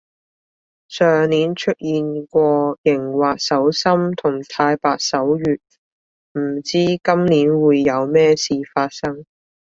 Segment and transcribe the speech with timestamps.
[0.87, 2.39] 上年出現過
[2.81, 5.59] 熒惑守心同太白守月，
[6.33, 9.23] 唔知今年會有咩事發生